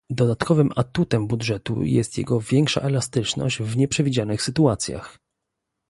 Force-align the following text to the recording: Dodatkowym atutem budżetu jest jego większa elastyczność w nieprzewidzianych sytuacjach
Dodatkowym 0.09 0.69
atutem 0.75 1.27
budżetu 1.27 1.83
jest 1.83 2.17
jego 2.17 2.39
większa 2.41 2.81
elastyczność 2.81 3.59
w 3.59 3.77
nieprzewidzianych 3.77 4.41
sytuacjach 4.41 5.19